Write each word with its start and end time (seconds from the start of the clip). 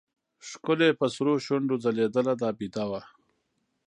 ښکل 0.47 0.79
يې 0.87 0.91
په 0.99 1.05
سرو 1.13 1.33
شونډو 1.45 1.75
ځلېدله 1.83 2.33
دا 2.41 2.49
بېده 2.59 2.85
وه. 2.89 3.01